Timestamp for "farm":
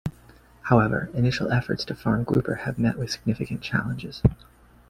1.93-2.23